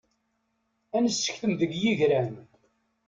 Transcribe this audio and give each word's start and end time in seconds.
Ad 0.95 1.01
nessektem 1.03 1.51
deg 1.61 1.71
yigran. 1.81 2.33